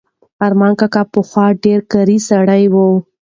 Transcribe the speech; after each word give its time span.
ارمان 0.45 0.73
کاکا 0.79 1.01
پخوا 1.13 1.45
ډېر 1.63 1.79
کاري 1.91 2.17
سړی 2.29 2.63
و. 2.73 2.75